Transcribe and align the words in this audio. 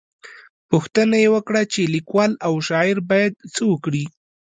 _پوښتنه 0.69 1.15
يې 1.23 1.29
وکړه 1.35 1.61
چې 1.73 1.81
ليکوال 1.95 2.31
او 2.45 2.53
شاعران 2.67 3.07
بايد 3.09 3.33
څه 3.53 3.61
وکړي؟ 3.71 4.03